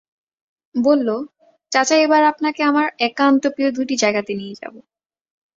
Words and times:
বলল, 0.75 1.09
চাচা 1.71 1.95
এবার 1.97 2.21
আপনাকে 2.23 2.61
আমার 2.63 2.87
একান্ত 2.99 3.43
প্রিয় 3.47 3.69
দুটি 3.71 3.95
জায়গাতে 4.03 4.31
নিয়ে 4.35 4.55
যাব। 4.61 4.73